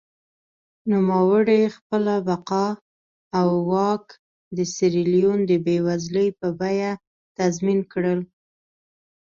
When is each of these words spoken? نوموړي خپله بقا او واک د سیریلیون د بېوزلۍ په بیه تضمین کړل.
نوموړي 0.91 1.61
خپله 1.75 2.13
بقا 2.27 2.67
او 3.39 3.47
واک 3.71 4.05
د 4.57 4.59
سیریلیون 4.75 5.39
د 5.49 5.51
بېوزلۍ 5.65 6.27
په 6.39 6.47
بیه 6.59 6.91
تضمین 7.37 7.79
کړل. 7.91 8.19